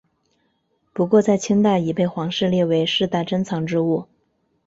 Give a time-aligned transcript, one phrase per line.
[0.93, 4.07] 不过在清代已被皇室列为世代珍藏之物。